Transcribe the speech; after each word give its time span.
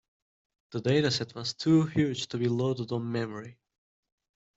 The 0.71 0.81
dataset 0.81 1.35
was 1.35 1.53
too 1.53 1.83
huge 1.85 2.25
to 2.29 2.39
be 2.39 2.47
loaded 2.47 2.91
on 2.91 3.11
memory. 3.11 3.59